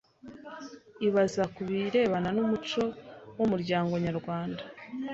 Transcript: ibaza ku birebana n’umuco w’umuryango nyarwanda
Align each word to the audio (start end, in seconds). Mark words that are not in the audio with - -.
ibaza 1.07 1.43
ku 1.53 1.61
birebana 1.69 2.29
n’umuco 2.35 2.83
w’umuryango 3.37 3.93
nyarwanda 4.05 4.63